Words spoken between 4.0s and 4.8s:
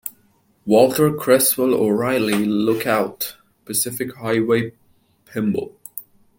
Highway,